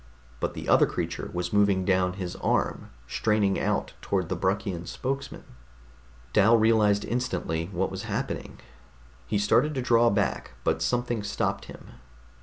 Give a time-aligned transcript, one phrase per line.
[0.39, 5.43] But the other creature was moving down his arm, straining out toward the Bruckian spokesman....
[6.33, 8.57] Dal realized instantly what was happening.
[9.27, 11.89] He started to draw back, but something stopped him.